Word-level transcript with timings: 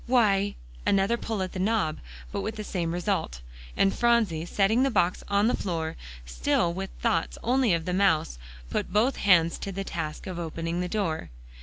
"Why" 0.07 0.55
another 0.83 1.15
pull 1.15 1.43
at 1.43 1.51
the 1.51 1.59
knob; 1.59 1.99
but 2.31 2.41
with 2.41 2.55
the 2.55 2.63
same 2.63 2.91
result, 2.91 3.41
and 3.77 3.93
Phronsie, 3.93 4.47
setting 4.47 4.81
the 4.81 4.89
box 4.89 5.23
on 5.27 5.45
the 5.47 5.55
floor, 5.55 5.95
still 6.25 6.73
with 6.73 6.89
thoughts 6.99 7.37
only 7.43 7.71
of 7.75 7.85
the 7.85 7.93
mouse, 7.93 8.39
put 8.71 8.91
both 8.91 9.17
hands 9.17 9.59
to 9.59 9.71
the 9.71 9.83
task 9.83 10.25
of 10.25 10.39
opening 10.39 10.79
the 10.81 10.89
door. 10.89 11.29